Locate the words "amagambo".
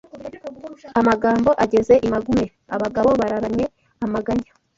0.99-1.49